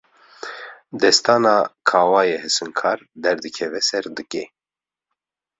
[1.01, 1.53] Destana
[1.87, 4.43] Kawayê Hesinkar, derdikeve ser dikê